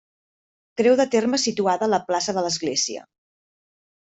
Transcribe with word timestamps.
Creu 0.81 0.95
de 1.01 1.05
terme 1.15 1.39
situada 1.43 1.87
a 1.89 1.93
la 1.95 2.01
plaça 2.09 2.37
de 2.39 2.45
l'església. 2.47 3.05